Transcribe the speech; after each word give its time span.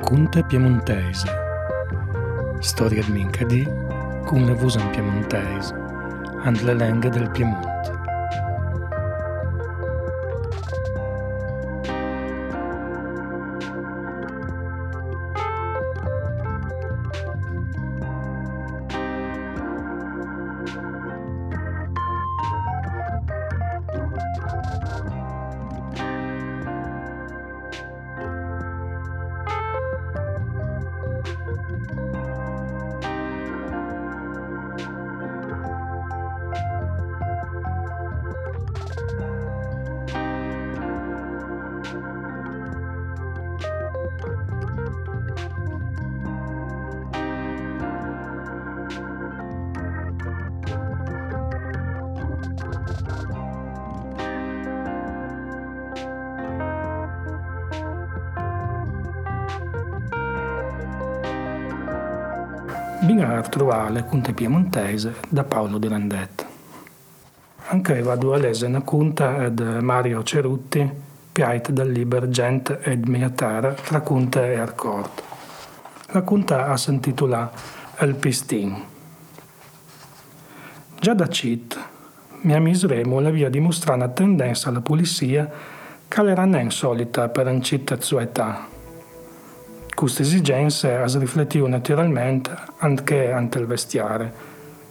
Conte 0.00 0.42
piemontese. 0.44 1.26
Storia 2.60 3.02
di 3.02 3.12
Mincadì 3.12 3.68
con 4.24 4.44
le 4.44 4.54
vusan 4.54 4.88
piemontese, 4.90 5.74
and 6.44 6.60
le 6.62 6.74
lenghe 6.74 7.10
del 7.10 7.30
Piemonte. 7.30 7.97
Bingar 63.00 63.48
trovale 63.48 64.04
conte 64.06 64.32
piemontese 64.32 65.14
da 65.28 65.44
Paolo 65.44 65.78
Di 65.78 65.88
Landetta. 65.88 66.44
Anche 67.68 68.02
va 68.02 68.16
due 68.16 68.38
lesena 68.40 68.80
conta 68.80 69.44
ed 69.44 69.60
Mario 69.60 70.24
Cerutti, 70.24 70.90
piait 71.30 71.70
dal 71.70 71.88
liber 71.88 72.28
Gent 72.28 72.76
ed 72.82 73.06
Miatara 73.06 73.72
tra 73.72 74.00
Conte 74.00 74.52
e 74.52 74.58
Arcord. 74.58 75.10
La 76.08 76.22
conta 76.22 76.66
ha 76.66 76.76
s'intitola 76.76 77.52
El 77.98 78.16
Pistin. 78.16 78.82
Già 80.98 81.14
da 81.14 81.28
Cit, 81.28 81.78
mia 82.40 82.58
misremo 82.58 83.20
l'aveva 83.20 83.48
dimostrata 83.48 84.04
una 84.04 84.08
tendenza 84.08 84.70
alla 84.70 84.80
pulizia 84.80 85.48
che 86.08 86.28
era 86.28 86.44
non 86.44 86.72
solita 86.72 87.28
per 87.28 87.46
un 87.46 87.62
città 87.62 88.00
sua 88.00 88.22
età 88.22 88.76
queste 89.98 90.22
esigenze 90.22 90.94
as 90.94 91.18
riflettiu 91.18 91.66
naturalmente 91.66 92.52
anche 92.78 93.32
ante 93.32 93.58
il 93.58 93.66
vestiare. 93.66 94.32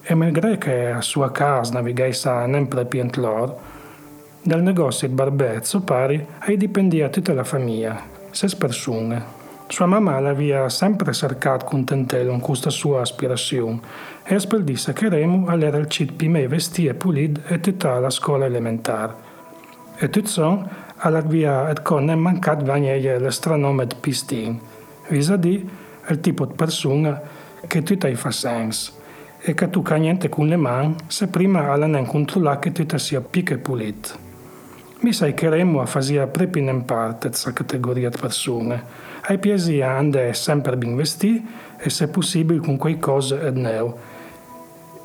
E 0.01 0.13
malgré 0.15 0.57
che 0.57 0.91
a 0.91 0.99
sua 0.99 1.31
casa 1.31 1.71
navigasse 1.71 2.29
sempre 2.51 2.83
più 2.83 3.07
loro, 3.15 3.57
dal 4.41 4.61
negozio 4.61 5.07
di 5.07 5.13
barbezzo 5.13 5.79
pari 5.79 6.25
ai 6.39 6.57
dipendia 6.57 7.07
tutta 7.07 7.31
la 7.31 7.45
famiglia, 7.45 7.97
ses 8.31 8.53
persone. 8.55 9.23
Sua 9.67 9.85
mamma 9.85 10.19
l'aveva 10.19 10.67
sempre 10.67 11.13
cercato 11.13 11.63
con 11.63 11.85
questa 12.41 12.69
sua 12.69 12.99
aspirazione 12.99 13.79
e 14.25 14.37
sperdisse 14.37 14.91
che 14.91 15.07
Remo 15.07 15.49
era 15.49 15.77
il 15.77 15.87
cit 15.87 16.11
più 16.11 16.29
vestito 16.49 16.89
e 16.89 16.95
pulito 16.95 17.41
e 17.47 17.61
tutta 17.61 17.97
la 17.99 18.09
scuola 18.09 18.43
elementare. 18.43 19.13
E 19.95 20.09
tutto 20.09 20.27
ciò 20.27 20.63
all'avvia 20.97 21.69
et 21.69 21.81
con 21.81 22.05
mancato 22.07 22.65
vagneglie 22.65 23.17
l'astronome 23.19 23.87
di 23.87 23.95
Pistin, 25.07 25.15
vis-à-vis 25.15 25.63
il 26.09 26.19
tipo 26.19 26.45
di 26.45 26.53
persona 26.55 27.21
che 27.67 27.83
tu 27.83 27.97
ti 27.97 28.15
fa 28.15 28.31
senso 28.31 28.93
e 29.39 29.53
che 29.53 29.69
tu 29.69 29.83
hai 29.85 29.99
niente 29.99 30.29
con 30.29 30.47
le 30.47 30.55
mani 30.55 30.95
se 31.07 31.27
prima 31.27 31.71
alla 31.71 31.85
non 31.85 32.05
controllare 32.05 32.59
che 32.59 32.71
tu 32.71 32.97
sia 32.97 33.21
più 33.21 33.43
che 33.43 33.57
pulito. 33.57 34.25
Mi 34.99 35.13
sai 35.13 35.33
che 35.33 35.49
Remo 35.49 35.85
fare 35.85 36.27
proprio 36.27 36.69
in 36.69 36.83
parte 36.83 37.27
questa 37.27 37.53
categoria 37.53 38.09
di 38.09 38.17
persone. 38.19 38.83
Hai 39.21 39.37
piacere 39.37 39.83
andare 39.83 40.33
sempre 40.33 40.75
ben 40.75 40.95
vestiti 40.95 41.45
e 41.77 41.89
se 41.89 42.07
possibile 42.07 42.59
con 42.59 42.77
quei 42.77 42.97
cose 42.97 43.39
ed 43.39 43.57
neo. 43.57 44.15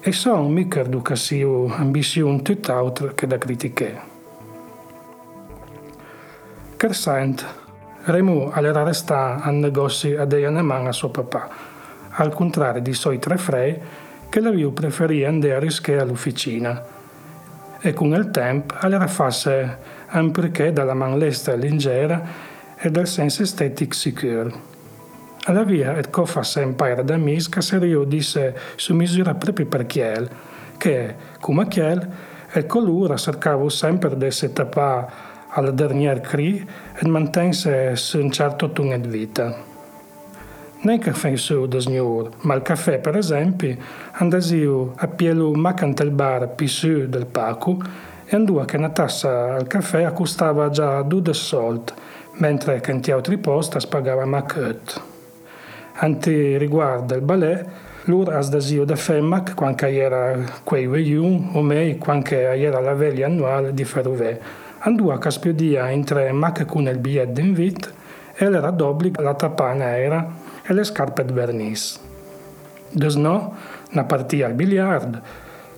E 0.01 0.13
sono 0.13 0.49
mica 0.49 0.81
educazione, 0.81 1.75
ambizione 1.75 2.43
tutt'altro 2.43 3.13
che 3.15 3.27
da 3.27 3.39
criticare. 3.39 4.11
Kersent, 6.77 7.62
Remu 8.05 8.51
allora 8.53 8.83
resta 8.83 9.41
a 9.41 9.51
negozi 9.53 10.17
a 10.17 10.25
dei 10.25 10.51
man 10.51 10.89
a 10.89 10.93
suo 10.93 11.11
papà, 11.11 11.49
al 12.11 12.35
contrario 12.35 12.83
di 12.83 12.95
suoi 12.95 13.21
tre 13.21 13.37
frei 13.37 13.79
che 14.29 14.41
la 14.41 14.51
viu 14.51 14.73
preferì 14.73 15.25
andare 15.25 15.55
a 15.55 15.59
rischiare 15.61 16.01
all'officina. 16.01 16.85
E 17.81 17.93
con 17.93 18.13
il 18.13 18.33
tempo 18.33 18.75
allora 18.81 19.07
fasse 19.07 19.79
un 20.15 20.33
perché 20.33 20.73
dalla 20.73 20.95
man 20.95 21.17
lesta 21.17 21.55
leggera 21.55 22.21
e 22.77 22.91
dal 22.91 23.07
senso 23.07 23.45
estetico 23.45 23.95
sicuro. 23.95 24.51
Alla 25.45 25.63
via 25.63 25.97
et 25.97 26.11
co 26.11 26.25
fa 26.25 26.43
un 26.57 26.75
paio 26.75 27.05
d'amici 27.05 27.51
che 27.51 27.61
serio 27.61 28.03
disse 28.03 28.59
su 28.75 28.95
misura 28.95 29.35
proprio 29.35 29.67
per 29.67 29.87
chiel, 29.87 30.29
che, 30.77 31.15
come 31.39 31.69
chiel, 31.69 32.09
e 32.51 32.67
colura 32.67 33.17
cercavo 33.17 33.69
sempre 33.69 34.17
di 34.17 34.31
se 34.33 34.53
tappare 34.53 35.31
alla 35.55 35.71
dernière 35.71 36.21
cri 36.21 36.67
e 36.95 37.09
mantense 37.09 37.95
su 37.97 38.19
un 38.19 38.31
certo 38.31 38.69
di 38.69 39.09
vita. 39.09 39.71
Non 40.85 40.99
caffè 40.99 41.37
su 41.37 41.67
da 41.67 41.79
signor, 41.79 42.31
ma 42.41 42.55
il 42.55 42.63
caffè, 42.63 42.99
per 42.99 43.17
esempio, 43.17 43.77
andasio 44.13 44.95
a 44.97 45.07
pielo 45.07 45.53
macante 45.53 46.03
il 46.03 46.11
bar 46.11 46.49
più 46.49 46.67
su 46.67 47.07
del 47.07 47.27
Pacu 47.27 47.79
e 48.25 48.35
andò 48.35 48.65
che 48.65 48.79
una 48.79 48.89
tassa 48.89 49.55
al 49.55 49.67
caffè 49.67 50.03
accostava 50.03 50.71
già 50.71 51.03
due 51.03 51.35
soldi, 51.35 51.93
mentre 52.39 52.81
che 52.81 52.91
in 52.91 53.03
altri 53.13 53.37
posti 53.37 53.79
pagava 53.89 54.25
macchiet. 54.25 55.01
Anti 55.95 56.57
riguardo 56.57 57.15
il 57.15 57.21
ballet, 57.21 57.67
loro 58.07 58.37
asdasio 58.37 58.85
da 58.85 58.97
femmac 58.97 59.55
quando 59.55 59.87
era 59.87 60.37
quei 60.65 60.87
veiun 60.87 61.51
o 61.53 61.63
mei 61.63 61.99
quando 61.99 62.31
era 62.31 62.81
la 62.81 62.95
veglia 62.95 63.27
annuale 63.27 63.73
di 63.73 63.85
Ferrovè, 63.85 64.41
andò 64.85 65.13
a 65.13 65.19
caspiodia 65.19 65.91
in 65.91 66.05
tre 66.05 66.33
mac 66.33 66.65
con 66.65 66.87
il 66.87 66.99
biglietto 66.99 67.41
d'invito 67.41 67.89
e 68.35 68.49
le 68.49 68.73
d'obbligo 68.75 69.23
la 69.23 69.35
tappa 69.35 69.73
nera 69.73 70.27
e 70.63 70.73
le 70.73 70.85
scarpe 70.85 71.25
di 71.25 71.33
vernis. 71.33 72.01
Desno, 72.91 73.55
una 73.93 74.05
partita 74.05 74.47
al 74.47 74.55
biliardo, 74.55 75.21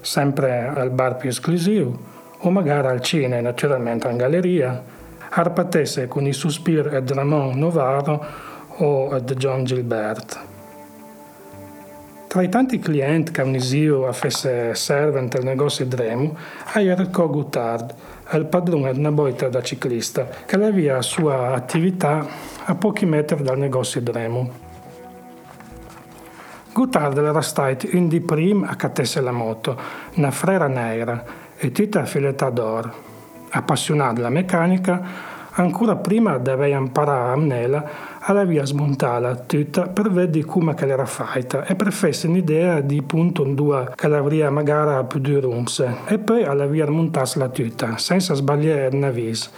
sempre 0.00 0.72
al 0.74 0.90
bar 0.90 1.16
più 1.16 1.28
esclusivo, 1.28 2.12
o 2.38 2.50
magari 2.50 2.88
al 2.88 3.00
cinema, 3.00 3.40
naturalmente 3.40 4.08
in 4.08 4.16
galleria, 4.16 4.82
arpatesse 5.28 6.08
con 6.08 6.26
i 6.26 6.32
sospiri 6.32 7.02
di 7.02 7.12
Ramon 7.12 7.58
Novaro 7.58 8.24
o 8.76 9.18
di 9.18 9.34
John 9.34 9.64
Gilbert. 9.64 10.53
Tra 12.34 12.42
i 12.42 12.48
tanti 12.48 12.80
clienti 12.80 13.30
che 13.30 13.42
un 13.42 13.54
isio 13.54 14.12
fece 14.12 14.74
servente 14.74 15.36
al 15.36 15.44
negozio 15.44 15.86
di 15.86 15.94
Remu, 15.94 16.34
era 16.72 17.06
Cogoutard, 17.06 17.94
il 18.32 18.46
padrone 18.46 18.92
di 18.92 18.98
una 18.98 19.12
boita 19.12 19.48
da 19.48 19.62
ciclista 19.62 20.26
che 20.44 20.56
aveva 20.56 20.94
la 20.94 21.02
sua 21.02 21.54
attività 21.54 22.26
a 22.64 22.74
pochi 22.74 23.06
metri 23.06 23.40
dal 23.40 23.56
negozio 23.56 24.00
di 24.00 24.10
Remo. 24.10 24.50
Goutard 26.72 27.16
era 27.16 27.40
stato 27.40 27.86
un 27.92 28.08
di 28.08 28.20
primi 28.20 28.66
a 28.66 28.74
catesse 28.74 29.20
la 29.20 29.30
moto, 29.30 29.78
una 30.14 30.32
frera 30.32 30.66
nera 30.66 31.24
e 31.56 31.70
tutta 31.70 32.04
filetta 32.04 32.50
d'oro. 32.50 32.92
Appassionato 33.50 34.14
della 34.14 34.30
meccanica, 34.30 35.02
ancora 35.52 35.94
prima 35.94 36.38
di 36.38 36.50
aver 36.50 36.70
imparato 36.70 37.30
a 37.30 37.36
mnela, 38.26 38.40
aveva 38.40 38.64
smontata 38.64 39.36
tutta 39.36 39.88
per 39.88 40.10
vedere 40.10 40.44
come 40.44 40.74
era 40.76 41.04
fatta 41.04 41.64
e 41.64 41.74
per 41.74 41.92
farsi 41.92 42.26
un'idea 42.26 42.80
di 42.80 43.02
punto 43.02 43.44
in 43.44 43.54
due 43.54 43.92
che 43.94 44.08
l'avrebbe 44.08 44.50
magari 44.50 45.04
più 45.06 45.20
di 45.20 45.38
rums 45.40 45.84
e 46.06 46.18
poi 46.18 46.44
aveva 46.44 46.90
montato 46.90 47.38
la 47.38 47.48
tutta 47.48 47.98
senza 47.98 48.34
sbagliare 48.34 48.94
una 48.94 49.10
vis. 49.10 49.50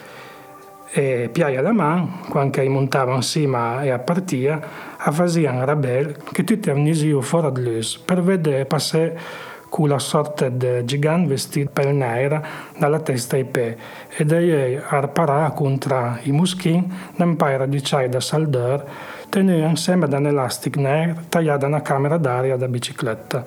E 0.88 1.28
piaia 1.30 1.60
la 1.60 1.72
mano, 1.72 2.20
quando 2.30 2.62
montava 2.70 3.14
insieme 3.16 3.84
e 3.84 3.90
a 3.90 3.98
partia, 3.98 4.60
a 4.96 5.10
fare 5.10 5.46
un 5.46 5.64
rabel 5.64 6.16
che 6.32 6.42
tutti 6.42 6.70
avevano 6.70 7.20
fuori 7.20 7.52
di 7.52 7.62
lui 7.62 7.86
per 8.04 8.22
vedere 8.22 8.64
passare 8.64 9.18
con 9.68 9.88
la 9.88 9.98
sorta 9.98 10.48
di 10.48 10.84
gigante 10.84 11.28
vestito 11.28 11.70
per 11.72 11.92
nera 11.92 12.42
dalla 12.78 13.00
testa 13.00 13.36
ai 13.36 13.44
piedi 13.44 13.76
e 14.16 14.24
da 14.24 14.38
lei 14.38 14.80
a 14.82 15.08
parare 15.08 15.52
contro 15.54 16.18
i 16.22 16.32
muschini 16.32 16.90
da 17.16 17.24
un 17.24 17.36
paio 17.36 17.66
di 17.66 17.82
ciai 17.82 18.08
da 18.08 18.20
saldar 18.20 18.84
tenuti 19.28 19.60
insieme 19.60 20.08
da 20.08 20.18
un 20.18 20.26
elastico 20.26 20.80
nero 20.80 21.22
tagliato 21.28 21.66
una 21.66 21.82
camera 21.82 22.16
d'aria 22.16 22.56
da 22.56 22.68
bicicletta. 22.68 23.44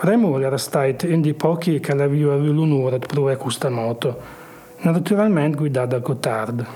Remo 0.00 0.38
era 0.38 0.58
stato 0.58 1.06
uno 1.06 1.20
dei 1.20 1.34
pochi 1.34 1.78
che 1.78 1.92
aveva 1.92 2.34
avuto 2.34 2.52
l'onore 2.52 2.98
di 2.98 3.06
provare 3.06 3.36
questa 3.36 3.68
moto, 3.68 4.20
naturalmente 4.78 5.56
guidata 5.56 5.86
da 5.86 5.98
Gotthard. 5.98 6.66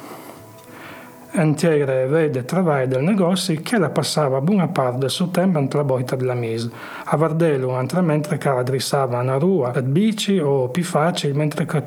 Entiere 1.36 2.06
vede 2.06 2.44
travai 2.44 2.88
del 2.88 3.02
negozio 3.02 3.60
che 3.62 3.78
la 3.78 3.90
passava 3.90 4.40
buona 4.40 4.68
parte 4.68 4.98
del 4.98 5.10
suo 5.10 5.28
tempo 5.28 5.58
la 5.76 5.84
boita 5.84 6.16
della 6.16 6.34
mise, 6.34 6.70
a 7.04 7.16
Vardelo 7.16 7.74
anche 7.74 8.00
mentre 8.00 8.38
che 8.38 8.48
una 8.48 9.36
rua 9.36 9.72
ad 9.72 9.84
bici 9.84 10.38
o 10.38 10.68
più 10.68 10.82
facile 10.82 11.34
mentre 11.34 11.66
che 11.66 11.82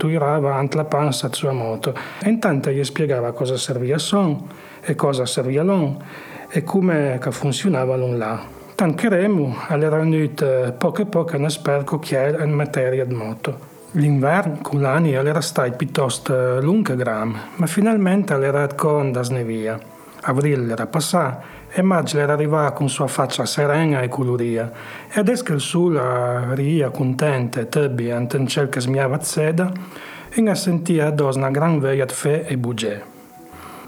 la 0.77 0.85
panza 0.85 1.27
a 1.27 1.33
sua 1.33 1.51
moto 1.51 1.95
e 2.21 2.29
intanto 2.29 2.69
gli 2.69 2.83
spiegava 2.83 3.31
cosa 3.31 3.57
serviva 3.57 3.97
son 3.97 4.47
e 4.81 4.95
cosa 4.95 5.25
serviva 5.25 5.63
l'on 5.63 5.97
e 6.49 6.63
come 6.63 7.19
funzionava 7.29 7.95
l'on 7.95 8.17
là. 8.17 8.39
Tancheremo 8.75 9.55
alle 9.67 9.89
venuto 9.89 10.73
poco 10.77 11.01
a 11.01 11.05
poco 11.05 11.35
un 11.35 11.45
esperto 11.45 11.99
che 11.99 12.37
è 12.37 12.43
in 12.43 12.51
materia 12.51 13.03
di 13.03 13.13
moto. 13.13 13.68
L'inverno 13.93 14.59
con 14.61 14.81
l'anni 14.81 15.13
era 15.13 15.41
stato 15.41 15.71
piuttosto 15.71 16.61
lungo 16.61 16.95
gram, 16.95 17.35
ma 17.55 17.65
finalmente 17.65 18.33
era 18.35 18.67
con 18.67 19.11
da 19.11 19.23
snevia. 19.23 19.79
Avril 20.21 20.69
era 20.69 20.85
passato 20.85 21.57
e 21.71 21.81
maggio 21.81 22.19
era 22.19 22.33
arrivato 22.33 22.73
con 22.73 22.87
sua 22.87 23.07
faccia 23.07 23.47
serena 23.47 24.01
e 24.01 24.07
coloria. 24.07 24.71
E 25.11 25.19
adesso 25.19 25.43
che 25.43 25.53
il 25.53 25.59
sole 25.59 26.53
ria 26.53 26.91
contenta 26.91 27.61
e 27.61 27.67
tebbi 27.67 28.11
ante 28.11 28.37
un 28.37 28.45
cielo 28.45 28.69
che 28.69 28.79
smiava 28.79 29.19
seda, 29.21 29.71
e 30.29 30.55
sentia 30.55 31.07
addosso 31.07 31.39
una 31.39 31.49
gran 31.49 31.79
veia 31.79 32.05
di 32.05 32.13
fe 32.13 32.45
e 32.45 32.57
bugie. 32.57 33.17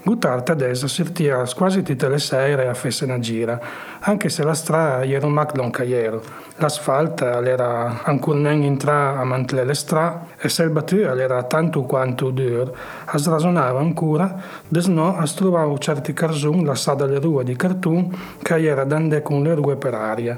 Guttard 0.04 0.50
adesso 0.50 0.88
sortia 0.88 1.46
quasi 1.56 1.84
tutte 1.84 2.10
le 2.10 2.18
sere 2.18 2.68
a 2.68 2.74
fare 2.74 2.96
una 3.02 3.20
gira, 3.20 3.62
anche 4.00 4.30
se 4.30 4.44
la 4.44 4.56
strada 4.56 5.06
era 5.06 5.28
un 5.28 5.34
mac 5.34 5.56
loncaiero. 5.56 6.24
L'asfalto 6.56 7.24
era 7.26 8.02
ancora 8.02 8.40
non 8.40 8.64
entrare 8.64 9.20
a 9.20 9.24
mantenere 9.24 9.68
le 9.68 9.74
strade 9.76 10.34
e 10.40 10.50
se 10.50 10.64
il 10.64 10.72
battere 10.72 11.22
era 11.22 11.44
tanto 11.44 11.84
quanto 11.84 12.32
duro, 12.32 12.76
si 13.14 13.30
ragionava 13.30 13.80
ancora, 13.80 14.42
des 14.68 14.88
no 14.88 15.24
si 15.24 15.36
trovava 15.36 15.78
certi 15.78 16.14
carzun 16.14 16.66
lasciati 16.66 17.04
alle 17.04 17.20
rue 17.20 17.44
di 17.44 17.56
cartone 17.56 18.10
che 18.42 18.60
era 18.60 18.86
dande 18.86 19.22
con 19.22 19.44
le 19.44 19.54
rue 19.54 19.76
per 19.76 19.94
aria. 19.94 20.36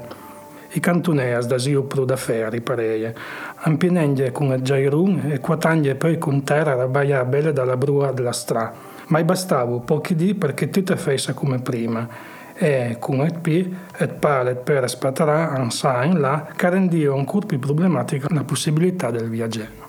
I 0.72 0.80
cantoneas 0.80 1.46
da 1.46 1.56
zio 1.56 1.84
pro 1.84 2.04
da 2.04 2.16
ferri 2.16 2.60
pareie, 2.60 3.14
ampinenglie 3.62 4.30
con 4.30 4.52
il 4.52 4.60
gairun 4.60 5.30
e 5.30 5.40
quatanglie 5.40 5.94
poi 5.94 6.18
con 6.18 6.42
terra 6.44 6.74
rabaia 6.74 7.24
belle 7.24 7.54
dalla 7.54 7.78
brua 7.78 8.12
della 8.12 8.32
strada 8.32 8.92
ma 9.08 9.22
bastava 9.22 9.78
pochi 9.78 10.14
dì 10.14 10.34
perché 10.34 10.70
tutto 10.70 10.96
fosse 10.96 11.34
come 11.34 11.60
prima 11.60 12.08
e 12.54 12.96
con 13.00 13.16
il 13.20 13.34
P 13.38 13.68
e 13.96 14.06
pare 14.06 14.54
per 14.54 14.88
spatarà 14.88 15.54
un 15.58 15.70
sign 15.70 16.18
là 16.18 16.46
che 16.54 16.68
rendiva 16.68 17.14
ancora 17.14 17.46
più 17.46 17.58
problematica 17.58 18.28
la 18.30 18.44
possibilità 18.44 19.10
del 19.10 19.28
viaggio. 19.28 19.82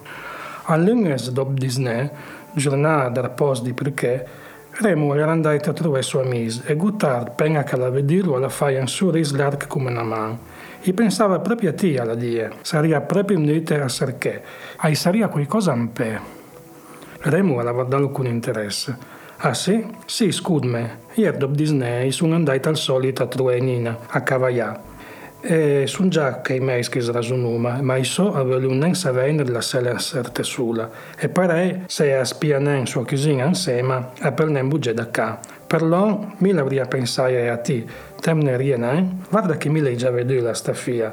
All'inizio 0.65 1.31
dopo 1.31 1.51
Disney, 1.53 2.09
giornata 2.53 3.09
della 3.09 3.29
post 3.29 3.63
di 3.63 3.73
perché, 3.73 4.43
Remo 4.77 5.13
era 5.13 5.31
andato 5.31 5.69
a 5.69 5.73
trovare 5.73 6.01
sua 6.01 6.23
amici 6.23 6.61
e 6.65 6.75
Guttard, 6.75 7.35
pensa 7.35 7.63
che 7.63 7.77
la 7.77 7.89
vederlo, 7.89 8.37
la 8.37 8.49
fa 8.49 8.65
un 8.77 8.87
sorriso 8.89 9.37
largo 9.37 9.67
come 9.67 9.89
una 9.89 10.03
mano. 10.03 10.39
E 10.81 10.91
pensava 10.93 11.39
proprio 11.39 11.69
a 11.69 11.73
te, 11.73 11.97
alla 11.97 12.13
die, 12.13 12.51
sarebbe 12.61 12.99
proprio 13.01 13.39
venuta 13.39 13.81
a 13.81 13.87
cercare, 13.87 14.43
e 14.83 14.95
sarebbe 14.95 15.29
qualcosa 15.29 15.71
un 15.71 15.93
po'. 15.93 16.34
La 17.27 17.41
guardava 17.41 18.07
con 18.11 18.27
interesse. 18.27 18.95
Ah 19.37 19.55
sì? 19.55 19.83
Sì, 20.05 20.31
scusami. 20.31 20.87
Ieri 21.15 21.37
dopo 21.37 21.55
Disney 21.55 22.11
sono 22.11 22.35
andato 22.35 22.69
al 22.69 22.77
solito 22.77 23.23
a 23.23 23.25
trovare 23.25 23.61
Nina, 23.61 23.97
a 24.05 24.21
Cavaglià. 24.21 24.79
E 25.41 25.85
sono 25.87 26.07
già 26.09 26.41
che 26.41 26.53
i 26.53 26.59
meschi 26.59 26.99
srasonuma, 26.99 27.81
ma 27.81 28.03
so 28.03 28.31
avevo 28.31 28.69
un 28.69 28.93
sapere 28.93 29.33
della 29.33 29.61
sera 29.61 29.97
certe 29.97 30.43
sola. 30.43 30.87
E 31.17 31.27
pare 31.27 31.85
se 31.87 32.13
a 32.13 32.23
spianare 32.23 32.85
sua 32.85 33.03
cucina 33.03 33.45
insieme 33.45 34.09
a 34.19 34.31
per 34.31 34.47
non 34.47 34.67
bugie 34.67 34.93
da 34.93 35.07
qua. 35.07 35.39
Per 35.65 35.81
lo 35.81 36.33
mi 36.37 36.51
l'avrei 36.51 36.87
pensato 36.87 37.33
a 37.35 37.57
te, 37.57 37.85
temne 38.21 38.55
rien, 38.55 39.23
guarda 39.27 39.57
che 39.57 39.69
mi 39.69 39.81
lei 39.81 39.97
già 39.97 40.11
veduto 40.11 40.43
la 40.43 40.53
stafia 40.53 41.11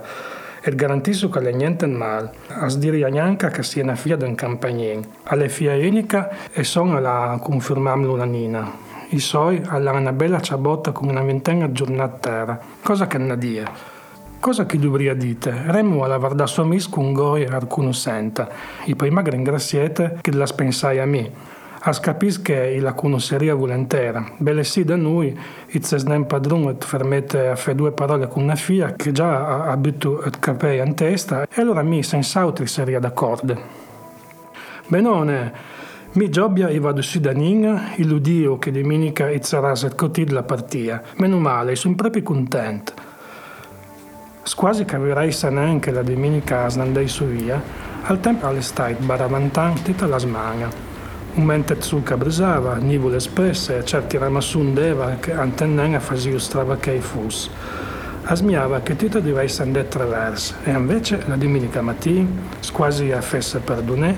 e 0.62 0.74
garantisco 0.74 1.28
che 1.28 1.40
le 1.40 1.52
niente 1.52 1.86
mal. 1.86 2.30
As 2.48 2.78
diria 2.78 3.08
neanche 3.08 3.48
che 3.48 3.62
sia 3.62 3.82
una 3.82 3.96
figlia 3.96 4.16
d'un 4.16 4.34
campagnin. 4.36 5.04
Alle 5.24 5.48
figlia 5.48 5.74
unica 5.74 6.30
e 6.52 6.62
sono 6.62 7.00
la 7.00 7.38
confermamlo 7.42 8.14
la 8.14 8.24
nina. 8.24 8.90
I 9.08 9.18
suoi 9.18 9.60
hanno 9.66 9.92
una 9.92 10.12
bella 10.12 10.40
ciabotta 10.40 10.92
con 10.92 11.08
una 11.08 11.22
ventena 11.22 11.70
giornata 11.72 12.14
a 12.14 12.18
terra, 12.18 12.60
cosa 12.82 13.06
che 13.06 13.18
non 13.18 13.38
dire. 13.38 13.90
Cosa 14.38 14.64
che 14.64 14.78
dovrebbe 14.78 15.16
dire? 15.16 15.64
Remo 15.66 16.04
alla 16.04 16.18
guardare 16.18 16.48
sua 16.48 16.64
mis 16.64 16.88
con 16.88 17.12
goi 17.12 17.42
e 17.42 17.46
alcuno 17.46 17.92
senta. 17.92 18.48
I 18.84 18.96
prima 18.96 19.20
ringraziate 19.20 20.18
che 20.20 20.32
la 20.32 20.46
spensai 20.46 20.98
a 20.98 21.06
me 21.06 21.30
as 21.84 21.98
capis 21.98 22.40
che 22.40 22.78
la 22.80 22.92
conosceria 22.92 23.54
volentieri. 23.54 24.34
Belle 24.36 24.62
sì 24.62 24.84
da 24.84 24.94
noi, 24.94 25.36
il 25.66 25.84
sesnem 25.84 26.24
padrone 26.24 26.70
et 26.70 26.84
fermette 26.84 27.48
a 27.48 27.56
fare 27.56 27.74
due 27.74 27.90
parole 27.90 28.28
con 28.28 28.44
una 28.44 28.54
figlia 28.54 28.94
che 28.94 29.10
già 29.10 29.46
ha 29.46 29.70
avuto 29.70 30.22
il 30.24 30.38
capello 30.38 30.84
in 30.84 30.94
testa 30.94 31.42
e 31.42 31.60
allora 31.60 31.82
mi 31.82 32.02
senz'altro 32.02 32.66
sarebbe 32.66 33.00
d'accordo. 33.00 33.60
Benone, 34.86 35.52
mi 36.12 36.28
giobbia 36.28 36.68
e 36.68 36.78
vado 36.78 37.02
su 37.02 37.18
da 37.18 37.32
Nin, 37.32 37.94
illudio 37.96 38.58
che 38.58 38.70
domenica 38.70 39.28
sarà 39.40 39.72
il 39.72 39.94
cotì 39.96 40.24
della 40.24 40.44
partita. 40.44 41.02
Meno 41.16 41.38
male, 41.38 41.74
sono 41.74 41.96
proprio 41.96 42.22
contento. 42.22 42.92
Quasi 44.54 44.84
che 44.84 44.96
avrei 44.96 45.34
neanche 45.50 45.90
la 45.90 46.02
domenica 46.02 46.64
a 46.64 46.68
snandai 46.68 47.08
su 47.08 47.24
via, 47.24 47.60
al 48.02 48.20
tempo 48.20 48.46
all'estate 48.46 48.96
baravantan 49.00 49.82
tutta 49.82 50.06
la 50.06 50.18
smania. 50.18 50.91
Un 51.34 51.44
mente 51.44 51.80
zucca 51.80 52.18
brisava, 52.18 52.74
nivole 52.76 53.18
spesse, 53.18 53.82
certi 53.86 54.18
ramassun 54.18 54.74
deva 54.74 55.16
che 55.18 55.32
antennen 55.32 55.94
a 55.94 55.98
fasio 55.98 56.38
strava 56.38 56.76
che 56.76 57.00
fus. 57.00 57.48
Asmiava 58.24 58.80
che 58.80 58.96
tutto 58.96 59.18
dovesse 59.18 59.62
andare 59.62 59.86
attraverso 59.86 60.56
e 60.62 60.72
invece 60.72 61.22
la 61.24 61.36
domenica 61.36 61.80
mattina, 61.80 62.28
quasi 62.70 63.12
a 63.12 63.22
fesse 63.22 63.60
perdonè, 63.60 64.14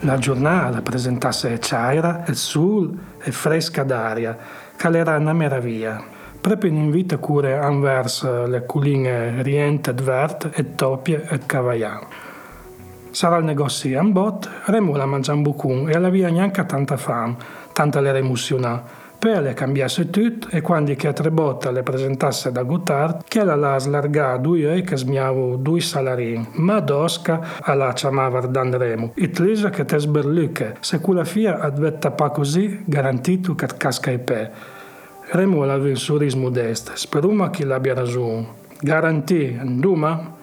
la 0.00 0.18
giornata 0.18 0.82
presentasse 0.82 1.60
ciaira, 1.60 2.24
il 2.26 2.34
sole 2.34 2.90
e 3.22 3.30
fresca 3.30 3.84
d'aria, 3.84 4.36
che 4.76 4.88
era 4.88 5.16
una 5.16 5.32
meraviglia. 5.32 6.02
Proprio 6.40 6.72
in 6.72 6.76
invito 6.76 7.20
cure 7.20 7.56
anverso 7.56 8.46
le 8.46 8.66
culine 8.66 9.42
riente 9.44 9.92
verde 9.92 10.50
e 10.54 10.74
topie 10.74 11.24
e 11.30 11.38
cavagliano. 11.46 12.27
Sarà 13.10 13.36
il 13.38 13.44
negozio 13.44 14.00
in 14.00 14.12
bot, 14.12 14.48
Remo 14.66 14.96
la 14.96 15.06
mangia 15.06 15.32
un 15.32 15.42
bucun 15.42 15.88
e 15.88 15.94
alla 15.94 16.10
via 16.10 16.28
neanche 16.28 16.64
tanta 16.66 16.96
fame, 16.96 17.36
tanta 17.72 18.00
l'era 18.00 18.18
emozionata. 18.18 19.06
Poi 19.18 19.42
le 19.42 19.52
cambiasse 19.52 20.10
tutto 20.10 20.46
e 20.50 20.60
quando 20.60 20.94
che 20.94 21.08
a 21.08 21.12
tre 21.12 21.32
botte 21.32 21.72
le 21.72 21.82
presentasse 21.82 22.52
da 22.52 22.62
Gotthard, 22.62 23.24
che 23.26 23.42
la 23.42 23.56
la 23.56 23.76
slargà 23.76 24.36
due 24.36 24.64
ore 24.64 24.82
che 24.82 24.96
smiavo 24.96 25.56
due 25.56 25.80
salarini, 25.80 26.50
ma 26.52 26.78
dosca 26.78 27.40
alla 27.62 27.92
chiamava 27.94 28.38
Remo. 28.38 29.10
E 29.16 29.30
tlesa 29.30 29.70
che 29.70 29.84
te 29.84 29.98
sberlucche, 29.98 30.76
se 30.78 31.00
quella 31.00 31.24
fia 31.24 31.58
advetta 31.58 32.12
pa 32.12 32.30
così, 32.30 32.82
garantito 32.84 33.56
che 33.56 33.66
casca 33.76 34.12
i 34.12 34.20
pe. 34.20 34.50
Remo 35.30 35.64
aveva 35.64 35.88
un 35.88 35.96
sorriso 35.96 36.38
speruma 36.94 37.50
che 37.50 37.64
l'abbia 37.64 37.94
ragione. 37.94 38.46
Garantì, 38.80 39.58
nduma? 39.60 40.36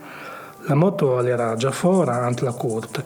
La 0.68 0.74
moto 0.74 1.24
era 1.24 1.56
già 1.56 1.70
fuori 1.70 2.10
ante 2.10 2.44
la 2.44 2.54
corte. 2.54 3.04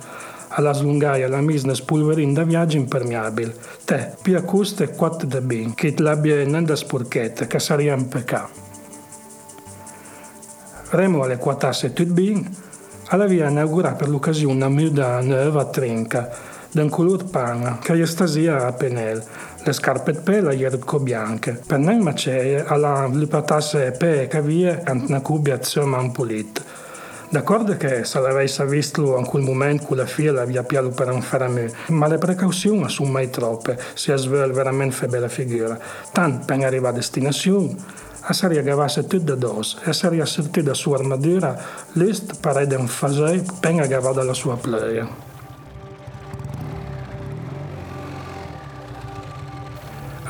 Alla 0.47 0.71
slungaia 0.71 1.27
la 1.27 1.41
misna 1.41 1.73
spulverin 1.73 2.33
da 2.33 2.43
viaggio 2.43 2.77
impermeabile. 2.77 3.53
Te, 3.83 4.13
più 4.21 4.37
accuste 4.37 4.85
e 4.85 4.95
quattro 4.95 5.27
da 5.27 5.41
ben, 5.41 5.73
che 5.73 5.93
l'abbia 5.97 6.45
nanda 6.47 6.77
sporchetta, 6.77 7.47
che 7.47 7.59
sarebbe 7.59 7.91
un 7.91 8.07
peccato. 8.07 8.49
Remo 10.91 11.23
alle 11.23 11.37
quattasse 11.37 11.91
tutto 11.91 12.13
ben, 12.13 12.49
alla 13.07 13.25
via 13.25 13.49
inaugurata 13.49 13.95
per 13.95 14.07
l'occasione 14.07 14.53
una 14.53 14.69
muda 14.69 15.19
nuova 15.19 15.65
trinca, 15.65 16.33
d'un 16.71 16.87
color 16.87 17.25
pana, 17.25 17.77
che 17.81 17.97
gli 17.97 18.05
stasia 18.05 18.67
a 18.67 18.71
penel. 18.71 19.21
Le 19.65 19.73
scarpe 19.73 20.13
de 20.13 20.19
pelle 20.21 20.57
erano 20.57 20.99
bianche. 20.99 21.61
Per 21.67 21.77
non 21.77 21.99
macere, 21.99 22.65
alla 22.65 23.05
lupatasse 23.07 23.91
pe 23.91 24.21
e 24.21 24.27
cavie, 24.27 24.81
ante 24.81 25.11
una 25.11 25.19
cubbia 25.19 25.59
un 25.75 26.11
pulita. 26.13 26.78
D'accordo 27.31 27.77
che 27.77 28.05
se 28.05 28.19
l'avesse 28.19 28.65
visto 28.65 29.15
in 29.15 29.25
quel 29.25 29.43
momento 29.43 29.85
con 29.85 29.97
la 29.97 30.07
figlia 30.07 30.31
l'aveva 30.31 30.63
piaciuto 30.63 30.95
per 30.95 31.11
un 31.11 31.21
ferramento, 31.21 31.75
ma 31.89 32.07
le 32.07 32.17
precauzioni 32.17 32.89
sono 32.89 33.11
mai 33.11 33.29
troppe, 33.29 33.77
si 33.93 34.11
svela 34.15 34.51
veramente 34.51 34.95
fa 34.95 35.05
bella 35.05 35.27
figura. 35.27 35.77
Tanto 36.11 36.45
per 36.47 36.63
arrivare 36.63 36.95
a 36.95 36.97
destinazione, 36.97 37.75
a 38.21 38.33
saria 38.33 38.63
gavasse 38.63 39.05
tutto 39.05 39.23
da 39.23 39.35
dos 39.35 39.77
a 39.83 39.93
saria 39.93 40.25
sortita 40.25 40.69
da 40.69 40.73
sua 40.73 40.97
armatura, 40.97 41.55
list 41.93 42.39
parede 42.39 42.75
un 42.75 42.87
fasei 42.87 43.45
per 43.59 43.79
agavare 43.79 44.15
dalla 44.15 44.33
sua 44.33 44.57
playa. 44.57 45.28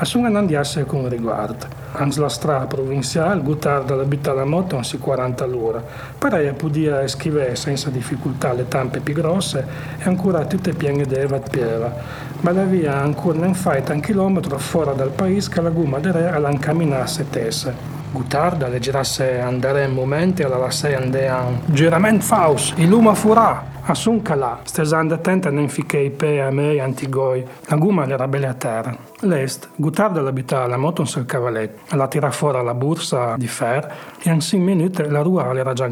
A 0.02 0.06
sono 0.06 0.34
andiasse 0.34 0.86
con 0.86 1.06
riguardo. 1.10 1.66
Anche 1.92 2.20
la 2.20 2.30
strada 2.30 2.64
provinciale, 2.64 3.42
Guttardo 3.42 4.00
abita 4.00 4.32
la 4.32 4.46
moto 4.46 4.78
a 4.78 4.82
40 4.98 5.44
all'ora. 5.44 5.84
Parei 6.16 6.54
podia 6.54 7.06
scrivere 7.06 7.54
senza 7.54 7.90
difficoltà 7.90 8.54
le 8.54 8.66
tampe 8.66 9.00
più 9.00 9.12
grosse 9.12 9.62
e 9.98 10.04
ancora 10.04 10.46
tutte 10.46 10.72
piene 10.72 11.04
di 11.04 11.16
eva 11.16 11.38
pieva. 11.38 11.92
Ma 12.40 12.50
la 12.50 12.64
via 12.64 12.98
ancora 12.98 13.40
non 13.40 13.52
fatta 13.52 13.92
un 13.92 14.00
chilometro 14.00 14.56
fuori 14.56 14.96
dal 14.96 15.10
paese 15.10 15.50
che 15.50 15.60
la 15.60 15.68
gomma 15.68 15.98
di 15.98 16.10
re 16.10 16.30
all'incamminasse 16.30 17.28
tesse. 17.28 17.99
Guttarda 18.12 18.68
le 18.68 18.80
girasse 18.80 19.38
andare 19.40 19.84
in 19.84 19.92
momenti 19.92 20.42
alla 20.42 20.56
lassei 20.56 20.94
andean 20.94 21.60
Girament 21.66 22.22
faus, 22.22 22.72
il 22.76 22.88
luma 22.88 23.14
furà, 23.14 23.70
Assun 23.82 24.20
calà, 24.22 24.60
stesando 24.64 25.14
attenta 25.14 25.50
non 25.50 25.68
fichei 25.68 26.10
pe 26.10 26.40
a 26.40 26.50
me 26.50 26.78
antigoi, 26.78 27.44
la 27.66 27.76
guma 27.76 28.06
era 28.06 28.28
bella 28.28 28.50
a 28.50 28.54
terra. 28.54 28.96
L'est, 29.20 29.68
Guttarda 29.74 30.20
l'abitava 30.20 30.66
la 30.66 30.76
moto 30.76 31.04
sul 31.04 31.24
cavaletto, 31.24 31.96
la 31.96 32.06
tira 32.06 32.30
fuori 32.30 32.62
la 32.62 32.74
borsa 32.74 33.34
di 33.36 33.48
fer 33.48 33.92
e 34.22 34.30
in 34.30 34.40
5 34.40 34.58
minuti 34.58 35.08
la 35.08 35.22
rua 35.22 35.54
era 35.56 35.72
già 35.72 35.88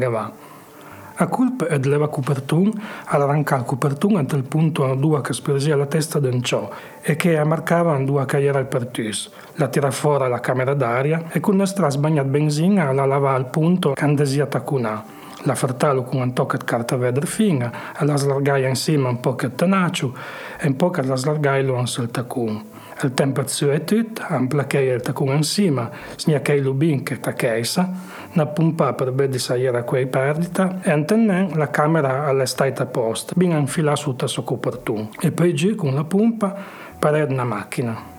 gavà. 1.19 1.23
A 1.23 1.27
culpa 1.27 1.67
ed 1.67 1.85
leva 1.85 2.07
copertun, 2.07 2.71
all'arranca 3.05 3.57
il 3.57 3.65
copertun 3.65 4.15
ante 4.15 4.35
il 4.35 4.43
punto 4.43 4.95
due 4.95 5.21
che 5.21 5.33
spersia 5.33 5.75
la 5.75 5.85
testa 5.85 6.19
d'un 6.19 6.41
ciò 6.41 6.69
e 7.01 7.15
che 7.15 7.37
ammarcava 7.37 7.97
in 7.97 8.05
due 8.05 8.25
cagliere 8.25 8.59
al 8.59 8.67
pertus. 8.67 9.29
La 9.55 9.67
tira 9.67 9.91
fuori 9.91 10.29
la 10.29 10.39
camera 10.39 10.73
d'aria 10.73 11.25
e 11.29 11.39
con 11.39 11.55
una 11.55 11.65
stra 11.65 11.89
sbagnat 11.89 12.25
benzina 12.25 12.91
la 12.91 13.05
lava 13.05 13.33
al 13.33 13.49
punto 13.49 13.93
che 13.93 14.03
andesia 14.03 14.45
tacunà 14.45 15.17
la 15.43 15.55
fartalo 15.55 16.03
con 16.03 16.19
un 16.19 16.33
tocco 16.33 16.57
di 16.57 16.65
carta 16.65 16.97
vedra 16.97 17.25
fina, 17.25 17.71
la 17.99 18.17
slargaia 18.17 18.67
insieme 18.67 19.07
un 19.07 19.21
po' 19.21 19.37
di 19.39 19.55
tenacio 19.55 20.13
e 20.59 20.67
un 20.67 20.75
po' 20.75 20.91
la 20.93 21.15
slargaia 21.15 21.63
lo 21.63 21.85
sul 21.85 22.11
tacun. 22.11 22.61
Il 23.01 23.13
tempo 23.13 23.47
su 23.47 23.67
è 23.67 23.85
tutto, 23.85 24.23
amplacai 24.27 24.87
il 24.87 25.01
tacun 25.01 25.29
insieme, 25.29 25.89
sniacai 26.17 26.59
l'ubin 26.59 27.01
che 27.01 27.21
taccheisa, 27.21 27.89
na 28.33 28.45
pompa 28.45 28.91
per 28.93 29.13
vedere 29.13 29.39
se 29.39 29.61
era 29.61 29.83
quei 29.83 30.05
perdita 30.05 30.81
e 30.81 30.91
antennen 30.91 31.51
la 31.55 31.69
camera 31.69 32.25
all'estata 32.25 32.85
posta, 32.85 33.33
ben 33.37 33.51
infilata 33.51 33.95
sotto 33.95 34.25
il 34.25 34.29
suo 34.29 34.43
copertun. 34.43 35.09
E 35.21 35.31
poi 35.31 35.53
giù 35.53 35.75
con 35.75 35.93
la 35.93 36.03
pompa 36.03 36.53
per 36.99 37.25
una 37.29 37.45
macchina 37.45 38.17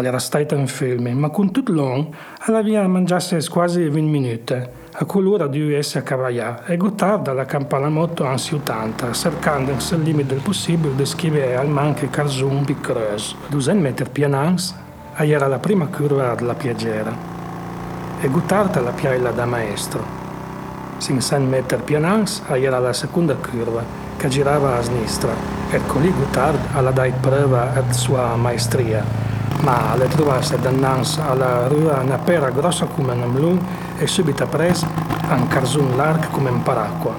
era 0.00 0.18
stata 0.18 0.54
in 0.54 0.66
film, 0.66 1.06
ma 1.18 1.28
con 1.28 1.50
tutto 1.50 1.70
l'on, 1.70 2.08
alla 2.40 2.62
via 2.62 2.86
mangiasse 2.88 3.38
quasi 3.50 3.86
20 3.88 4.00
minuti, 4.00 4.54
a 4.94 5.04
quell'ora 5.04 5.46
di 5.46 5.74
essere 5.74 6.00
a 6.00 6.02
cavagliare 6.02 6.72
e 6.72 6.76
Gottarda 6.78 7.34
la 7.34 7.44
campana 7.44 7.90
anzi 8.24 8.54
80, 8.54 9.12
cercando 9.12 9.70
il 9.70 10.02
limite 10.02 10.28
del 10.34 10.42
possibile 10.42 10.94
di 10.94 11.04
scrivere 11.04 11.56
al 11.56 11.68
manche 11.68 12.08
Carzun 12.08 12.64
Bicreuse. 12.64 13.34
200 13.48 13.82
metri 13.82 14.08
pianans, 14.08 14.74
era 15.14 15.46
la 15.46 15.58
prima 15.58 15.86
curva 15.86 16.34
della 16.34 16.54
piagera, 16.54 17.14
e 18.18 18.28
Gottarda 18.30 18.80
la 18.80 18.92
piaila 18.92 19.30
da 19.30 19.44
maestro. 19.44 20.20
500 20.98 21.48
metri 21.48 21.78
pianans, 21.84 22.42
era 22.48 22.78
la 22.78 22.94
seconda 22.94 23.34
curva, 23.34 23.84
che 24.16 24.28
girava 24.28 24.78
a 24.78 24.82
sinistra, 24.82 25.32
e 25.70 25.80
colì 25.86 26.10
Gottarda 26.10 26.78
alla 26.78 26.92
dai 26.92 27.12
prova 27.20 27.72
della 27.74 27.92
sua 27.92 28.34
maestria 28.36 29.31
ma 29.62 29.94
le 29.96 30.08
trovasse 30.08 30.58
dinanzi 30.58 31.20
alla 31.20 31.66
rua 31.68 32.00
una 32.00 32.18
pera 32.18 32.50
grossa 32.50 32.86
come 32.86 33.12
un 33.12 33.22
mlun 33.22 33.66
e 33.98 34.06
subito 34.06 34.46
presa 34.46 34.88
un 35.34 35.48
carzun 35.48 35.96
largo 35.96 36.28
come 36.30 36.50
un 36.50 36.62
paracqua. 36.62 37.14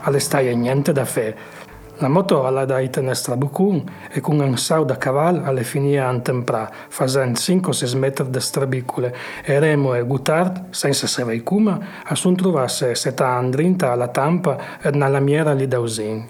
Alle 0.00 0.18
staie 0.18 0.54
niente 0.54 0.92
da 0.92 1.04
fare. 1.04 1.36
La 1.98 2.08
moto 2.08 2.44
alla 2.44 2.64
daita 2.64 3.00
nel 3.00 3.14
strabucun 3.14 3.84
e 4.10 4.20
con 4.20 4.40
un 4.40 4.56
sau 4.56 4.84
da 4.84 4.96
cavallo 4.96 5.44
alle 5.44 5.62
finia 5.62 6.08
a 6.08 6.18
temprà, 6.18 6.68
facendo 6.88 7.38
5-6 7.38 7.96
metri 7.96 8.30
di 8.30 8.40
strabicule 8.40 9.14
e 9.44 9.58
Remo 9.60 9.94
e 9.94 10.02
Gutard, 10.04 10.70
senza 10.70 11.06
sapere 11.06 11.42
come, 11.44 11.78
a 12.04 12.14
sun 12.16 12.34
trovasse 12.34 12.94
seta 12.96 13.28
andrinta 13.28 13.92
alla 13.92 14.08
tampa 14.08 14.78
e 14.80 14.90
nella 14.90 15.08
lamiera 15.08 15.52
lì 15.52 15.68
da 15.68 15.78
usin. 15.78 16.26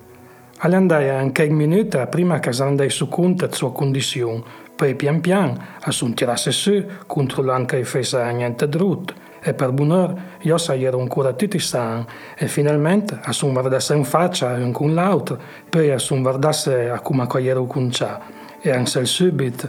Alle 0.58 0.76
andai 0.76 1.08
anche 1.08 1.44
in 1.44 1.54
minuti 1.54 1.98
prima 2.10 2.38
che 2.40 2.50
andai 2.62 2.90
su 2.90 3.08
conto 3.08 3.44
della 3.44 3.56
sua 3.56 3.72
condizione, 3.72 4.42
poi 4.76 4.94
pian 4.94 5.20
pian 5.20 5.56
assun 5.82 6.14
tirasse 6.14 6.50
su, 6.50 6.84
controllando 7.06 7.66
che 7.66 7.84
fece 7.84 8.32
niente 8.32 8.68
drutto. 8.68 9.14
E 9.40 9.52
per 9.52 9.72
buon'ora 9.72 10.14
io 10.40 10.56
ero 10.56 11.00
ancora 11.00 11.34
tutti 11.34 11.58
sani 11.58 12.04
e 12.34 12.48
finalmente 12.48 13.18
assun 13.22 13.52
guardasse 13.52 13.94
in 13.94 14.04
faccia 14.04 14.52
un 14.54 14.72
con 14.72 14.94
l'altro, 14.94 15.38
poi 15.68 15.90
assun 15.90 16.22
guardasse 16.22 16.88
a 16.88 17.00
come 17.00 17.26
ero 17.42 17.66
concià. 17.66 18.20
E 18.60 18.70
anche 18.70 19.04
subito 19.04 19.68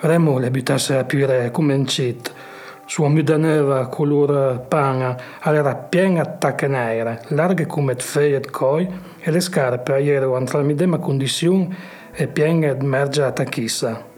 Remo 0.00 0.38
le 0.38 0.50
buttasse 0.50 0.98
a 0.98 1.04
pure 1.04 1.50
come 1.50 1.72
un 1.72 1.84
cheat. 1.84 2.30
Sua 2.84 3.08
muda 3.08 3.38
nera 3.38 3.86
color 3.86 4.60
pana 4.68 5.16
era 5.42 5.74
piena 5.74 6.22
di 6.22 6.30
tacche 6.38 6.66
nere, 6.66 7.22
larghe 7.28 7.64
come 7.64 7.94
feie 7.94 8.38
di 8.40 8.50
coi 8.50 8.86
e 9.18 9.30
le 9.30 9.40
scarpe 9.40 10.04
erano 10.04 10.44
tra 10.44 10.58
la 10.58 10.64
medesima 10.64 10.98
condizione 10.98 11.74
e 12.12 12.26
piene 12.26 12.76
di 12.76 12.84
mergia 12.84 13.32
tacchissa. 13.32 14.12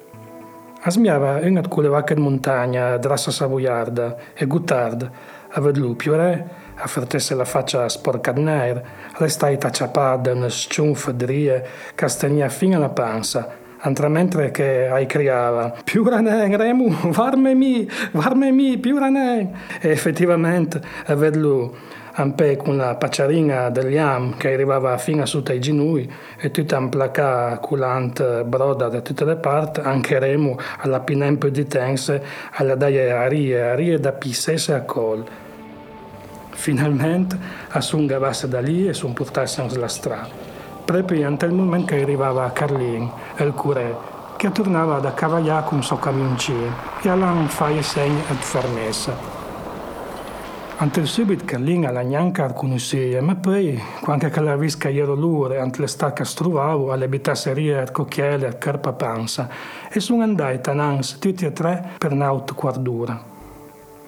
Asmiava 0.86 1.40
una 1.42 1.66
culevacca 1.66 2.14
di 2.14 2.20
montagna, 2.20 2.96
drassa 2.96 3.32
savoiarda 3.32 4.16
e 4.34 4.46
Guttard, 4.46 5.10
a 5.50 5.60
vedlu 5.60 5.96
piore, 5.96 6.48
a 6.76 6.86
fertesse 6.86 7.34
la 7.34 7.44
faccia 7.44 7.88
sporca 7.88 8.30
di 8.30 8.40
nero, 8.40 8.82
le 9.18 9.28
stai 9.28 9.58
tacciapada 9.58 10.32
una 10.32 10.48
sciunfa 10.48 11.10
di 11.10 11.24
rie, 11.24 11.66
castagna 11.96 12.48
fino 12.48 12.76
alla 12.76 12.90
panza, 12.90 13.64
Antra 13.78 14.08
mentre 14.08 14.50
che 14.52 14.88
ai 14.88 15.06
criava 15.06 15.74
più 15.84 16.02
ranen, 16.08 16.56
Remu, 16.56 17.10
varmemi, 17.10 18.78
più 18.78 18.98
ranen. 18.98 19.54
E 19.80 19.90
effettivamente, 19.90 20.80
a 21.04 21.14
vedlu 21.14 21.74
Ampè 22.18 22.56
con 22.56 22.78
la 22.78 22.94
pacciarina 22.94 23.68
degli 23.68 23.98
am 23.98 24.38
che 24.38 24.50
arrivava 24.50 24.96
fino 24.96 25.26
sotto 25.26 25.52
ai 25.52 25.60
ginui 25.60 26.10
e 26.38 26.50
tutta 26.50 26.78
amplacà 26.78 27.58
culant 27.58 28.42
broda 28.44 28.88
da 28.88 29.02
tutte 29.02 29.26
le 29.26 29.36
parti, 29.36 29.80
anche 29.80 30.18
Remo 30.18 30.56
alla 30.78 31.00
pinempo 31.00 31.50
di 31.50 31.66
tense 31.66 32.22
alla 32.52 32.74
daie 32.74 33.12
arie, 33.12 33.60
arie 33.60 34.00
da 34.00 34.12
pissesse 34.12 34.72
a 34.72 34.80
col. 34.80 35.26
Finalmente 36.52 37.36
assungavasse 37.68 38.48
da 38.48 38.60
lì 38.60 38.88
e 38.88 38.94
son 38.94 39.12
portasse 39.12 39.68
sulla 39.68 39.88
strada. 39.88 40.30
Proprio 40.86 41.28
in 41.28 41.36
quel 41.36 41.52
momento 41.52 41.94
che 41.94 42.00
arrivava 42.00 42.44
a 42.46 42.50
Carlin, 42.50 43.10
il 43.36 43.52
curé, 43.52 43.94
che 44.38 44.50
tornava 44.52 45.00
da 45.00 45.12
cavagliare 45.12 45.66
con 45.66 45.78
il 45.78 45.84
suo 45.84 45.98
camioncino 45.98 46.74
e 47.02 47.10
allora 47.10 47.32
non 47.32 47.48
fai 47.48 47.82
segni 47.82 48.22
di 48.26 48.36
fermezza. 48.36 49.35
Ante 50.78 51.06
subit 51.06 51.46
che 51.46 51.56
linga 51.56 51.90
la 51.90 52.02
gnanca 52.02 52.52
conosceva, 52.52 53.22
ma 53.22 53.34
poi, 53.34 53.80
quando 54.02 54.28
la 54.42 54.56
visca 54.56 54.90
ero 54.90 55.14
lure, 55.14 55.58
ante 55.58 55.80
le 55.80 55.86
stacca 55.86 56.22
strovavo, 56.22 56.92
alle 56.92 57.08
bitasserie, 57.08 57.78
al 57.78 57.90
cocchiele, 57.90 58.46
al 58.46 58.58
carpa 58.58 58.92
panza, 58.92 59.48
e 59.90 60.00
sono 60.00 60.22
andai 60.22 60.60
tanans, 60.60 61.18
tutti 61.18 61.46
e 61.46 61.52
tre, 61.54 61.92
per 61.96 62.12
un'auto 62.12 62.54
quardura. 62.54 63.18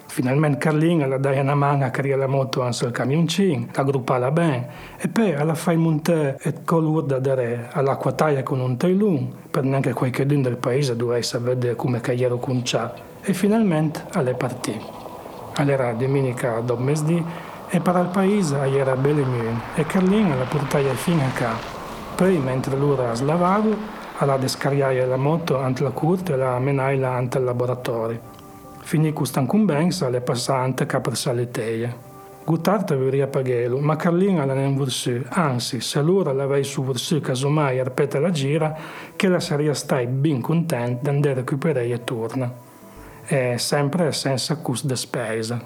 Finalmente 0.08 0.58
Carlina 0.58 1.06
la 1.06 1.16
dai 1.16 1.38
una 1.38 1.54
mano 1.54 1.87
a 1.87 1.88
carriera 1.88 2.18
la 2.18 2.26
moto 2.26 2.60
anche 2.60 2.84
il 2.84 2.90
camioncino, 2.90 3.68
la 3.72 3.82
gruppala 3.82 4.30
bene, 4.30 4.68
e 4.98 5.08
poi 5.08 5.32
alla 5.32 5.54
fai 5.54 5.78
montare 5.78 6.38
e 6.42 6.64
colur 6.64 7.04
da 7.04 7.18
dare 7.18 7.70
all'acquataia 7.72 8.42
con 8.42 8.60
un 8.60 8.76
tailun, 8.76 9.34
per 9.50 9.64
neanche 9.64 9.94
qualche 9.94 10.26
del 10.26 10.58
paese 10.58 10.94
dovesse 10.94 11.38
vedere 11.38 11.76
come 11.76 12.02
che 12.02 12.12
ero 12.12 12.37
conciato, 12.37 13.00
e 13.22 13.32
finalmente 13.32 14.04
alle 14.12 14.34
partite 14.34 14.98
era 15.67 15.93
domenica 15.93 16.61
dopo 16.61 16.83
mesdì 16.83 17.25
e 17.69 17.81
per 17.81 17.97
il 17.97 18.09
paese 18.12 18.57
era 18.57 18.95
belle 18.95 19.25
mie 19.25 19.53
e 19.75 19.85
Carlina 19.85 20.37
la 20.37 20.45
portava 20.45 20.95
fino 20.95 21.23
a 21.23 21.37
qua. 21.37 21.53
Poi, 22.15 22.38
mentre 22.38 22.77
loro 22.77 23.15
slavavo, 23.15 23.75
alla 24.19 24.37
descariare 24.37 25.05
la 25.07 25.17
moto 25.17 25.59
ante 25.59 25.83
la 25.83 25.91
curte 25.91 26.33
e 26.33 26.37
la 26.37 26.59
menaila 26.59 27.12
ante 27.12 27.38
il 27.38 27.45
laboratorio. 27.45 28.21
Finì 28.81 29.12
questa 29.12 29.41
incombenza 29.41 30.09
le 30.09 30.21
passante 30.21 30.87
che 30.87 31.00
per 31.00 31.17
saleteie. 31.17 32.07
Guttarta 32.45 32.95
aveva 32.95 33.27
paghello, 33.27 33.79
ma 33.79 33.97
Carlina 33.97 34.47
la 34.47 34.55
non 34.55 34.75
vursù, 34.75 35.21
anzi, 35.29 35.81
se 35.81 35.99
allora 35.99 36.33
l'aveva 36.33 36.62
su 36.65 36.83
vursù 36.83 37.21
casomai 37.21 37.79
a 37.79 37.85
ripetere 37.85 38.23
la 38.23 38.31
gira, 38.31 38.77
che 39.15 39.29
la 39.29 39.41
sarebbe 39.41 39.75
stata 39.75 40.03
ben 40.05 40.41
contenta 40.41 41.03
di 41.03 41.09
andare 41.09 41.35
a 41.35 41.38
recuperare 41.41 41.88
e 41.88 42.05
torna 42.05 42.67
e 43.30 43.58
sempre 43.58 44.11
senza 44.12 44.56
costo 44.56 44.87
di 44.87 44.97
spesa. 44.97 45.61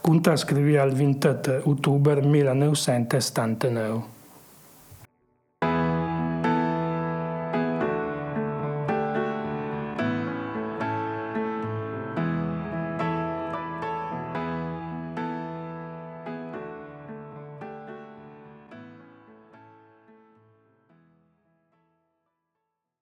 Conta 0.00 0.34
scriveva 0.34 0.82
il 0.82 0.92
28 0.92 1.60
ottobre 1.64 2.20
1979. 2.20 4.19